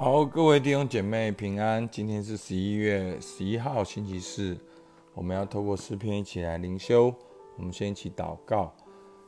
[0.00, 1.88] 好，各位弟兄姐妹平安。
[1.88, 4.56] 今天是十一月十一号，星期四。
[5.12, 7.12] 我们要透过诗篇一起来灵修。
[7.56, 8.72] 我们先一起祷告，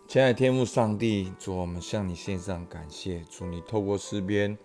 [0.07, 3.21] 亲爱的天父上帝，主，我们向你献上感谢。
[3.29, 4.57] 主，你透过诗篇，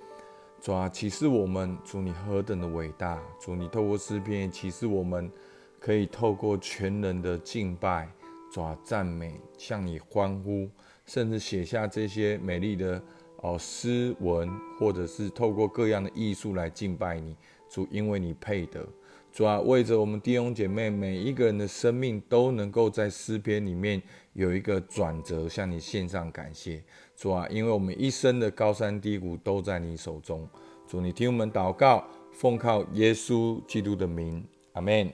[0.62, 3.20] 主啊，启示我们，主你何等的伟大。
[3.42, 5.32] 主，你透过诗篇启示我们，
[5.80, 8.08] 可以透过全人的敬拜，
[8.54, 10.70] 主啊，赞美，向你欢呼，
[11.08, 13.02] 甚至写下这些美丽的。
[13.46, 14.50] 哦，诗文
[14.80, 17.36] 或者是透过各样的艺术来敬拜你，
[17.70, 18.84] 主，因为你配得。
[19.32, 24.02] 主啊，为着我们弟兄姐妹每一个人的生命都能够在诗篇里面
[24.34, 26.84] 有一个转折，向你献上感谢。
[27.16, 30.50] 主啊，因为我们一生的高山低谷都在你手中。
[30.88, 35.14] 主，你听我们祷告，奉靠耶稣基督的名，阿门。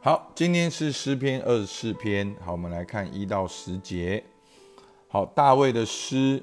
[0.00, 2.34] 好，今天是诗篇二十四篇。
[2.40, 4.24] 好，我们来看一到十节。
[5.06, 6.42] 好，大卫的诗。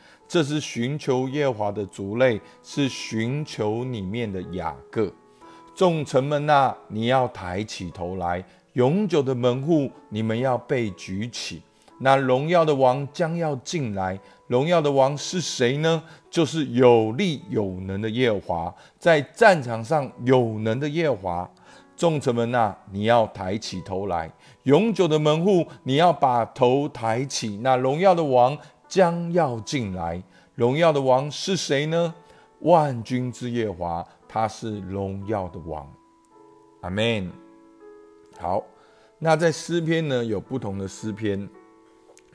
[0.31, 5.11] 这是寻求耶华的族类，是寻求里面的雅各。
[5.75, 11.61] 众臣们呐，你要抬起头来，永久的门户，你们要被举起。
[11.99, 14.17] 那荣耀的王将要进来。
[14.47, 16.01] 荣耀的王是谁呢？
[16.29, 21.49] 就是有力有能的耶华，在战场上有能的耶华。
[21.97, 24.31] 众臣们呐，你要抬起头来，
[24.63, 27.59] 永久的门户，你要把头抬起。
[27.61, 28.57] 那荣耀的王。
[28.91, 30.21] 将要进来，
[30.53, 32.13] 荣耀的王是谁呢？
[32.59, 35.89] 万军之耶华，他是荣耀的王。
[36.81, 37.31] 阿门。
[38.37, 38.61] 好，
[39.17, 41.47] 那在诗篇呢，有不同的诗篇，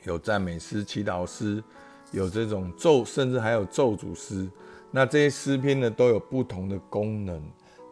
[0.04, 1.62] 有赞美诗、祈祷诗，
[2.10, 4.50] 有这种咒，甚至还有咒诅诗。
[4.90, 7.42] 那这些诗篇呢，都有不同的功能。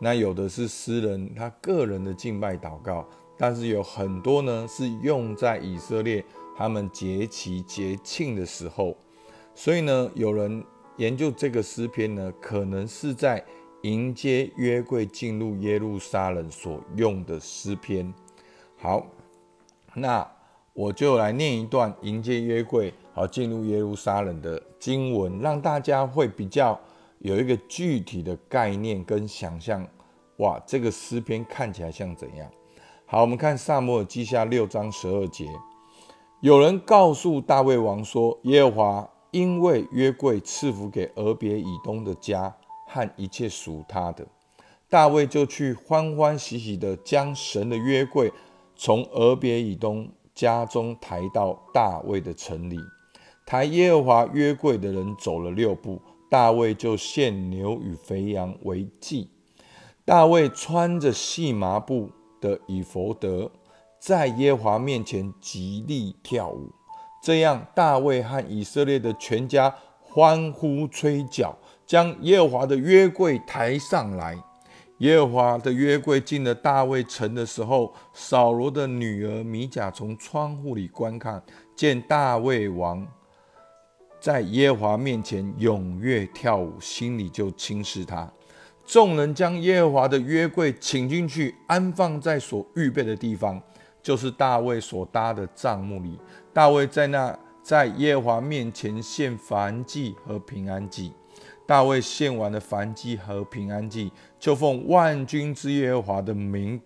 [0.00, 3.06] 那有的是诗人他个人的敬拜祷告，
[3.36, 6.24] 但是有很多呢，是用在以色列。
[6.56, 8.96] 他们节期节庆的时候，
[9.54, 10.64] 所以呢，有人
[10.96, 13.44] 研究这个诗篇呢，可能是在
[13.82, 18.12] 迎接约柜进入耶路撒冷所用的诗篇。
[18.76, 19.06] 好，
[19.94, 20.26] 那
[20.72, 26.80] 我就来念一段迎接约柜好进入耶路撒冷的经文，让大家会比较
[27.18, 29.86] 有一个具体的概念跟想象。
[30.38, 32.50] 哇，这个诗篇看起来像怎样？
[33.06, 35.46] 好，我们看萨摩尔记下六章十二节。
[36.44, 42.54] 有人告诉大卫王说：“耶和华因为约柜赐福给俄别以东的家
[42.86, 44.26] 和一切属他的，
[44.90, 48.30] 大卫就去欢欢喜喜的将神的约柜
[48.76, 52.78] 从俄别以东家中抬到大卫的城里。
[53.46, 59.30] 抬耶和华约柜的人走了六步，大卫就献牛与肥羊为祭。
[60.04, 63.50] 大卫穿着细麻布的以弗得。”
[64.04, 66.70] 在耶和华面前极力跳舞，
[67.22, 71.56] 这样大卫和以色列的全家欢呼吹角，
[71.86, 74.36] 将耶和华的约柜抬上来。
[74.98, 81.42] 耶和华的约柜进了大卫城的时候，扫罗的女儿米甲从窗户里观看，
[81.74, 83.06] 见大卫王
[84.20, 88.30] 在耶和华面前踊跃跳舞，心里就轻视他。
[88.84, 93.58] 众人将耶和华的约柜请进去，安放在所预备的地方。
[94.04, 96.18] 就是大卫所搭的帐幕里，
[96.52, 101.10] 大卫在那在耶和华面前献燔祭和平安祭。
[101.66, 106.78] 大卫献完了燔祭和平安祭，就奉万军之耶和华的名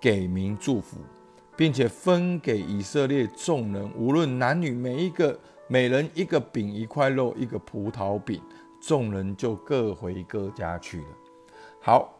[0.00, 0.98] 给民祝福，
[1.56, 5.36] 并且分给以色列众人，无论男女，每一个
[5.66, 8.40] 每人一个饼一块肉一个葡萄饼，
[8.80, 11.06] 众人就各回各家去了。
[11.80, 12.15] 好。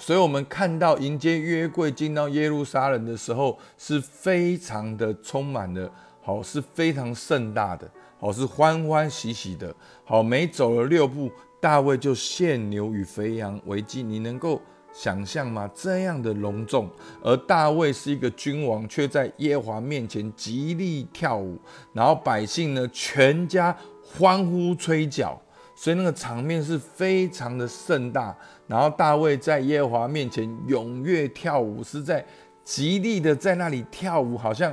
[0.00, 5.92] 所以，我们看到迎接约柜进到耶路撒冷的时候，是非常的充满的，
[6.22, 7.86] 好，是非常盛大的，
[8.18, 9.72] 好，是欢欢喜喜的。
[10.06, 11.30] 好，每走了六步，
[11.60, 14.02] 大卫就献牛与肥羊为祭。
[14.02, 14.58] 你能够
[14.90, 15.70] 想象吗？
[15.74, 16.88] 这样的隆重，
[17.22, 21.58] 而大卫是一个君王，却在耶和华面前极力跳舞，
[21.92, 25.38] 然后百姓呢，全家欢呼吹角。
[25.76, 28.36] 所以那个场面是非常的盛大，
[28.70, 32.24] 然后大卫在耶和华面前踊跃跳舞，是在
[32.62, 34.72] 极力的在那里跳舞，好像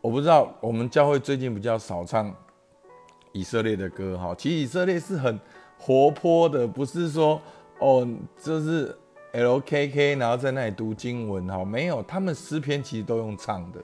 [0.00, 2.32] 我不知道我们教会最近比较少唱
[3.32, 5.40] 以色列的歌哈，其实以色列是很
[5.76, 7.42] 活泼的，不是说
[7.80, 8.06] 哦，
[8.40, 8.96] 就是
[9.32, 13.82] LKK，然后在那里读经文哈，没有，他们诗篇其实都用唱的，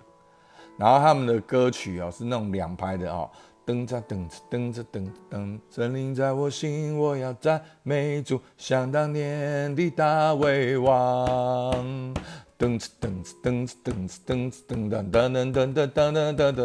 [0.79, 3.29] 然后他们的歌曲哦是那种两拍的哦。
[3.67, 12.15] 噔着噔着噔着噔噔，森林在我心，我要赞美主，想当年的大卫王。
[12.59, 16.65] 噔哧噔哧噔哧噔哧噔哧噔噔噔噔噔噔噔噔噔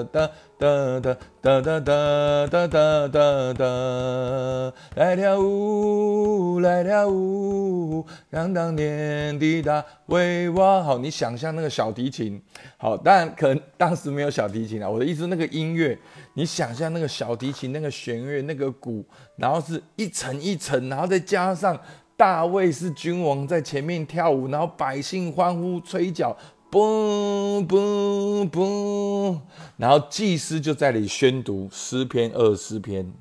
[0.57, 10.81] 噔噔噔噔噔噔噔噔，来跳舞，来跳舞，让当年的大卫王。
[10.81, 12.41] 好，你想象那个小提琴，
[12.77, 14.89] 好，当然可能当时没有小提琴啊。
[14.89, 15.99] 我的意思，那个音乐，
[16.33, 19.03] 你想象那个小提琴，那个弦乐，那个鼓，
[19.35, 21.79] 然后是一层一层，然后再加上。
[22.17, 26.37] 大卫是君王，在前面跳舞，然后百姓欢呼吹角，
[26.69, 29.39] 嘣嘣嘣，
[29.77, 33.11] 然后祭司就在里宣读诗篇二十篇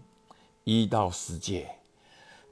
[0.64, 1.66] 一到十节，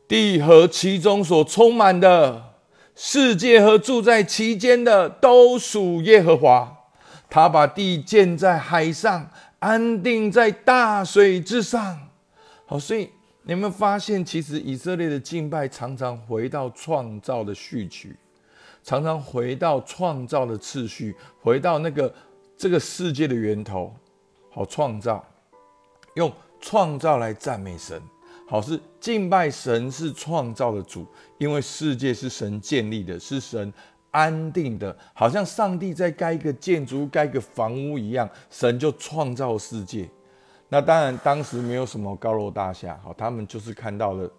[0.08, 2.54] 地和其中所充满的
[2.94, 6.78] 世界和住在其间的都属耶和华，
[7.28, 12.08] 他把地建在海上，安定在大水之上。
[12.66, 13.10] 好，所以。
[13.44, 18.14] 你有没有发现，其实以色列的敬拜常常回到创造的序曲，
[18.84, 22.14] 常常回到创造的次序，回到那个
[22.58, 23.96] 这个世界的源头。
[24.50, 25.24] 好，创造
[26.16, 28.02] 用创造来赞美神。
[28.46, 31.06] 好，是敬拜神是创造的主，
[31.38, 33.72] 因为世界是神建立的，是神
[34.10, 40.08] 安定的，好像上帝在盖一个建筑、盖一个房屋一样，神就创造世界。
[40.68, 44.30] 那当然，当时没有什么高楼大厦，好，他们就是看到了，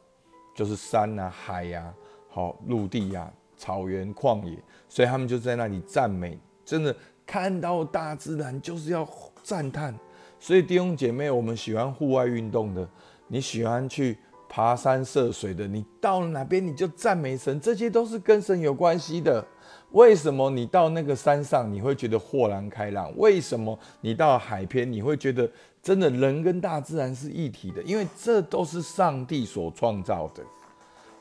[0.55, 1.91] 就是山啊、海呀、
[2.29, 4.57] 好陆地呀、草原、旷野，
[4.87, 6.37] 所以他们就在那里赞美。
[6.63, 6.95] 真的
[7.25, 9.07] 看到大自然就是要
[9.41, 9.93] 赞叹。
[10.39, 12.87] 所以弟兄姐妹，我们喜欢户外运动的，
[13.27, 14.17] 你喜欢去
[14.47, 19.43] 爬山涉水的，你到了哪边你就赞美神，这些都是跟神有关系的。
[19.91, 23.11] 为什么你到那个山上你会觉得豁然开朗？
[23.17, 25.49] 为什么你到海边你会觉得？
[25.81, 30.43] 真的，人跟大自然是一体的，因为这都是上帝所创造的，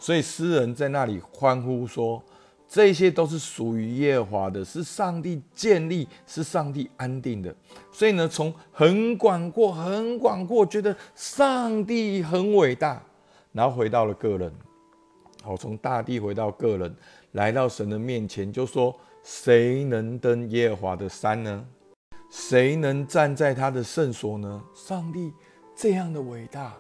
[0.01, 2.21] 所以诗人在那里欢呼说
[2.69, 7.55] ：“这些都是属于耶和华的，是上帝建立，是上帝安定的。”
[7.93, 13.01] 所以呢，从很广阔、很广阔，觉得上帝很伟大，
[13.53, 14.53] 然后回到了个人，
[15.41, 16.93] 好，从大地回到个人，
[17.33, 21.67] 来到神的面前，就说：“谁能登耶和华的山呢？”
[22.31, 24.63] 谁能站在他的圣所呢？
[24.75, 25.33] 上帝
[25.75, 26.75] 这样的伟大，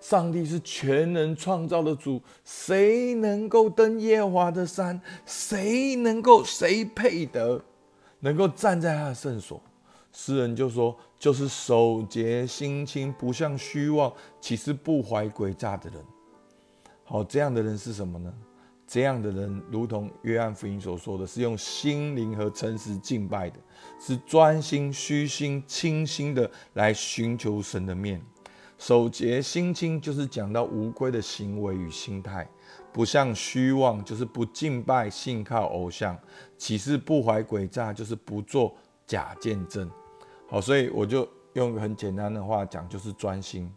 [0.00, 5.00] 上帝是全能创造的主，谁能够登耶和华的山？
[5.26, 6.42] 谁能够？
[6.44, 7.62] 谁配得
[8.20, 9.60] 能够站在他的圣所？
[10.12, 16.02] 诗人就说：“就是守节心清，不像虚妄，其实不怀诡诈的人。”
[17.04, 18.32] 好，这样的人是什么呢？
[18.90, 23.60] 这样的人，如同约翰福音所说的是用心灵和诚实敬拜的，
[24.00, 28.18] 是专心、虚心、清心的来寻求神的面。
[28.78, 32.48] 守节心清，就是讲到无归的行为与心态，
[32.90, 36.18] 不像虚妄，就是不敬拜、信靠偶像，
[36.56, 38.74] 岂是不怀诡诈，就是不做
[39.06, 39.90] 假见证。
[40.48, 43.70] 好，所以我就用个很简单的话讲，就是专心，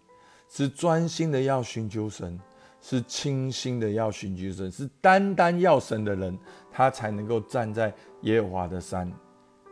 [0.47, 2.39] 是专心的要寻求神。
[2.81, 6.37] 是清心的要寻求神，是单单要神的人，
[6.71, 9.11] 他才能够站在耶和华的山。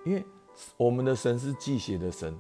[0.06, 0.24] 因为
[0.78, 2.34] 我们的神是祭血的神，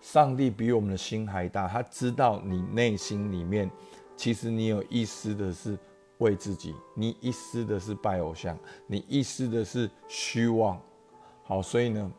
[0.00, 3.70] 上帝比我们的心还大，他知道你内心里面，
[4.16, 5.78] 其实你有一丝的是
[6.18, 10.80] 为自己，你一丝的是拜偶像，你一丝的是虚妄。
[11.44, 12.10] 好，所以呢，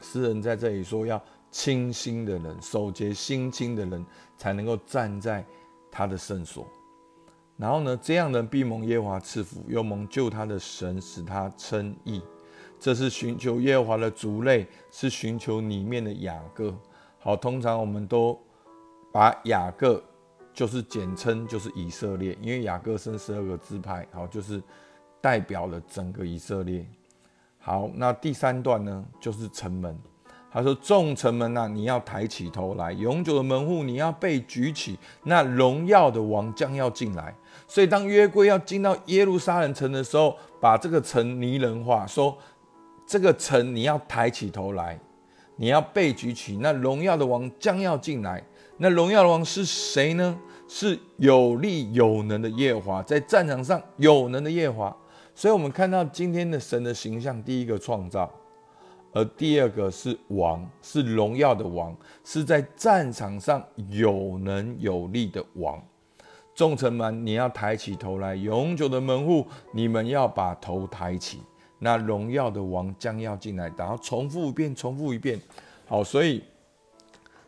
[0.00, 4.04] 诗人在这里说，要清心的人，守节心清的人，
[4.36, 5.44] 才能够站在
[5.90, 6.66] 他的圣所。
[7.60, 12.22] 然后呢，这样的必蒙耶和华赐福，又蒙救他的神使他称义。
[12.78, 16.74] 这是寻求耶和华的族类，是寻求里面的雅各。
[17.18, 18.40] 好，通常我们都
[19.12, 20.02] 把雅各
[20.54, 24.62] 就是简称就是以色列，因为雅各生十二个支派，好，就是
[25.20, 26.86] 代表了整个以色列。
[27.58, 29.94] 好，那第三段呢，就是城门。
[30.52, 34.98] 他说：“众臣们呐，你要抬起头来；永久的门户，你要被举起。
[35.22, 37.32] 那荣耀的王将要进来。
[37.68, 42.36] 所以，当约柜要进到耶路撒冷城的时候，把这个城拟人化，说
[43.06, 44.98] 这个城你要抬起头来，
[45.54, 46.58] 你要被举起。
[46.60, 48.42] 那荣耀的王将要进来。
[48.78, 50.36] 那荣耀的王是谁呢？
[50.66, 54.96] 是有力有能的耶和华，在战场上有能的耶和华。
[55.32, 58.28] 所以，我们看到今天的神的形象，第一个创造。”
[59.12, 65.82] 而第二个是王，是荣耀的王，是在战场上有能有力的王。
[66.54, 71.40] 众臣们，你要抬起头来，永久的门户，你们要把头抬起。
[71.78, 75.40] 那荣耀的王将要进来，然后重复一遍，重复一遍。
[75.86, 76.44] 好，所以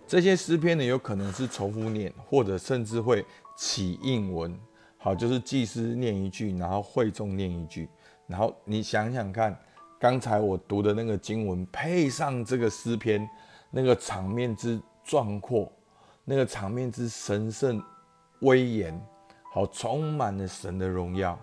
[0.07, 3.25] 这些诗篇呢，有可能是重复念，或者甚至会
[3.57, 4.59] 起应文。
[4.97, 7.88] 好，就是祭司念一句，然后会众念一句，
[8.26, 9.54] 然后你想想看，
[10.02, 13.25] 刚才我读的那个经文配上这个诗篇，
[13.71, 15.71] 那个场面之壮阔，
[16.25, 17.80] 那个场面之神圣。
[18.40, 19.00] 威严，
[19.52, 21.38] 好，充满了神的荣耀。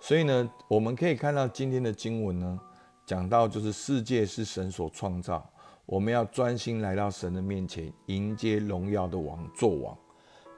[0.00, 2.58] 所以呢，我们可以看到今天的经文呢，
[3.04, 5.46] 讲到就是世界是神所创造，
[5.84, 9.94] 我们要专心来到神的面前，迎接荣耀的王做王，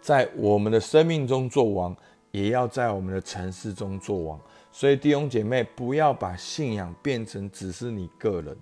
[0.00, 1.96] 在我们的生命中做王，
[2.30, 4.40] 也要在我们的城市中做王。
[4.76, 8.56] 所以弟兄姐妹，不要把信仰变成只是你个人。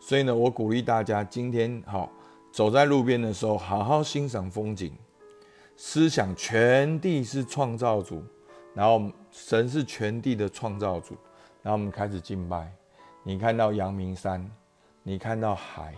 [0.00, 2.10] 所以呢，我鼓励大家今天好
[2.50, 4.92] 走在路边的时候，好好欣赏风景。
[5.76, 8.20] 思想全地是创造主，
[8.74, 11.14] 然后神是全地的创造主，
[11.62, 12.68] 然后我们开始敬拜。
[13.22, 14.44] 你看到阳明山，
[15.04, 15.94] 你看到海，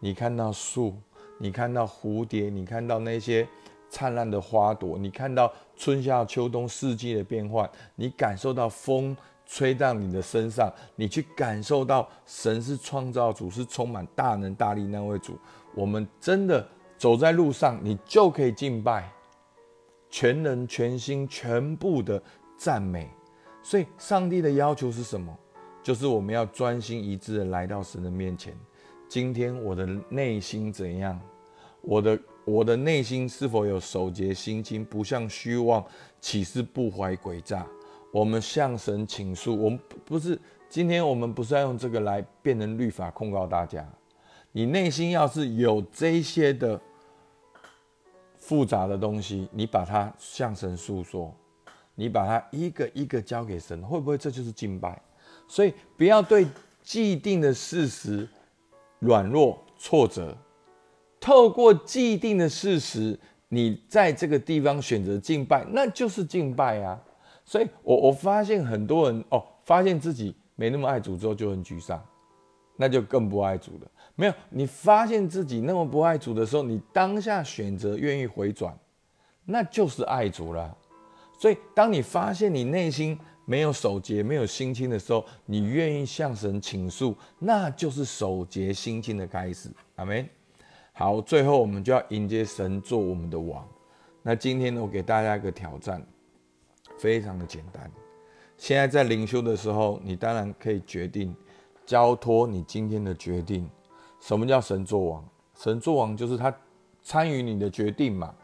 [0.00, 0.94] 你看到树，
[1.38, 3.48] 你看到蝴蝶，你看到那些
[3.90, 9.16] 灿烂的花朵，你看到春夏秋冬四季的变换，你感受到风
[9.46, 15.38] 吹到你的身上，你去感受到神是创造主，是充满大能大力那位主。
[15.74, 16.66] 我们真的
[16.96, 19.10] 走在路上，你就可以敬拜。
[20.10, 22.22] 全人、全心、全部的
[22.56, 23.08] 赞美，
[23.62, 25.36] 所以上帝的要求是什么？
[25.82, 28.54] 就是我们要专心一致的来到神的面前。
[29.08, 31.18] 今天我的内心怎样？
[31.80, 32.18] 我的
[32.48, 34.84] 我的内心是否有守节心经？
[34.84, 35.84] 不像虚妄，
[36.20, 37.66] 岂是不怀诡诈？
[38.12, 39.56] 我们向神请诉。
[39.56, 40.38] 我们不是
[40.68, 43.86] 今天我们不是要用这个来变成律法控告大家。
[44.52, 46.80] 你内心要是有这些的。
[48.40, 51.34] 复杂的东西，你把它向神诉说，
[51.94, 54.98] 你把它一个一个交给神，会不会这就是敬拜？
[55.46, 56.46] 所以不要对
[56.82, 58.26] 既定的事实
[59.00, 60.34] 软弱挫折，
[61.20, 67.00] 透过既定的事实，你在这个地方选择敬拜，那就是敬拜啊！
[67.44, 72.02] 所以我我发现很多人哦，发现自己没那么爱主之后就很沮丧，
[72.76, 73.90] 那就更不爱主了。
[74.14, 78.76] 没有，你发现自己那么不爱主的时候，你当下选择愿意回转，
[79.44, 80.76] 那就是爱主了。
[81.40, 89.70] 所以，当你发现你内心没有守节、没有心清的时候，你愿意向神倾诉，那就是守节心清的开始。
[89.96, 90.28] 阿门。
[90.98, 93.64] 好，最后我们就要迎接神做我们的王。
[94.20, 96.04] 那今天呢，我给大家一个挑战，
[96.98, 97.88] 非常的简单。
[98.56, 101.32] 现在在灵修的时候，你当然可以决定
[101.86, 103.70] 交托你今天的决定。
[104.18, 105.24] 什么叫神作王？
[105.54, 106.52] 神作王就是他
[107.00, 108.34] 参与你的决定嘛。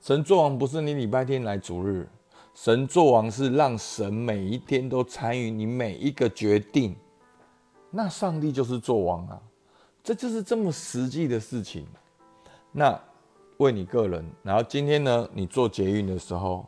[0.00, 2.08] 神作王不是你礼拜天来主日，
[2.54, 6.94] 神作王是让神每一天都参与你每一个决定。
[7.90, 9.42] 那上帝就是作王啊，
[10.02, 11.86] 这就是这么实际的事情。
[12.72, 12.98] 那
[13.58, 16.66] 为你个人，然后今天呢，你做捷运的时候，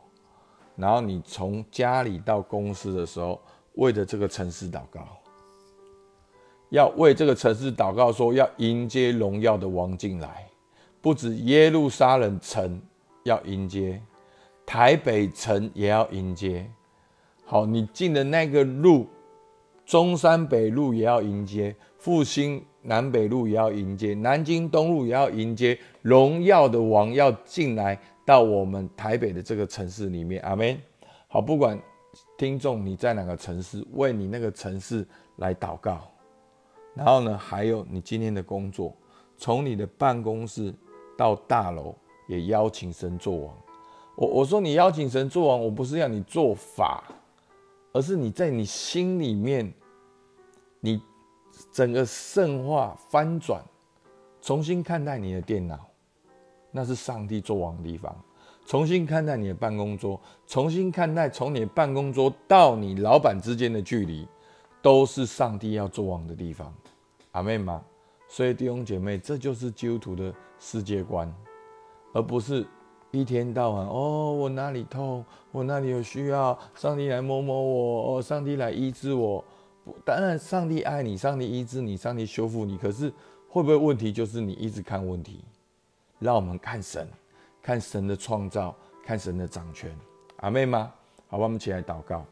[0.75, 3.41] 然后你从家里到公司的时候，
[3.73, 5.07] 为着这个城市祷告。
[6.69, 10.47] 要为这个城市祷告，说要迎接荣耀的王进来，
[11.01, 12.81] 不止耶路撒冷城
[13.23, 14.01] 要迎接，
[14.65, 16.67] 台北城也要迎接。
[17.45, 19.07] 好，你进的那个路，
[19.85, 30.41] 中山北路也要迎接，复兴南北路也要迎接，南京东路也要迎接，荣耀的王要进来到我们台北的这个城市里面。
[30.43, 30.77] 阿门。
[31.27, 31.81] 好，不管
[32.37, 36.01] 听众你在哪个城市，为你那个城市来祷告。
[36.93, 38.95] 然后呢，还有你今天的工作，
[39.35, 40.71] 从你的办公室
[41.17, 41.95] 到大楼，
[42.27, 43.55] 也邀请神做王。
[44.15, 47.03] 我我说你邀请神做王，我不是要你做法，
[47.93, 49.73] 而是你在你心里面，
[50.79, 51.01] 你
[51.71, 53.63] 整个圣化翻转，
[54.41, 55.79] 重新看待你的电脑，
[56.71, 58.15] 那是上帝做王的地方。
[58.65, 64.27] 重新看待你的办公桌，重新看待从你的办公桌到你老板之间的距离，
[64.81, 66.73] 都是上帝要做王的地方。
[67.33, 67.83] 阿妹吗？
[68.29, 71.31] 所以弟兄姐妹，这就是基督徒的世界观，
[72.13, 72.65] 而不是
[73.11, 79.43] 一天到晚哦，我哪里痛，我哪里有需要，上帝来摸摸我，哦，上帝来医治我。
[80.05, 82.77] 当然，上帝爱你，上帝医治你，上帝修复你。
[82.77, 83.11] 可是
[83.49, 85.43] 会不会问题就是你一直看问题？
[86.19, 87.07] 让我们看神，
[87.61, 88.75] 看神的创造，
[89.05, 89.93] 看神的掌权。
[90.37, 90.91] 阿妹吗？
[91.27, 92.25] 好吧，我们起来祷告。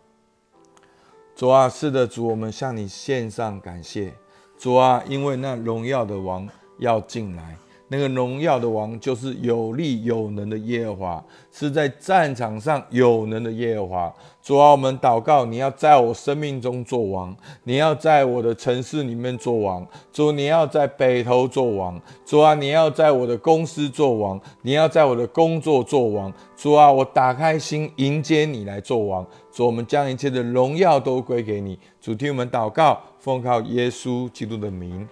[1.35, 4.13] 主啊，是的，主，我们向你献上感谢。
[4.57, 7.57] 主啊，因为那荣耀的王要进来，
[7.91, 14.13] 那个荣耀的王就是有力有能的耶和华，是在战场上有能的耶和华。
[14.41, 19.85] 主啊，我们祷告，你要在我生命中做王，你要在我的城市里面做王。
[20.13, 22.01] 主，你要在北头做王。
[22.25, 26.31] 主啊，你要在我的公司做王，你要在我的工作做王。
[26.55, 29.27] 主啊，我打开心迎接你来做王。
[29.51, 31.77] 主，我们将一切的荣耀都归给你。
[31.99, 35.05] 主，听我们祷告，奉靠耶稣基督的名，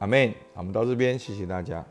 [0.00, 0.30] 阿门。
[0.52, 1.82] 我们到这边，谢谢大家。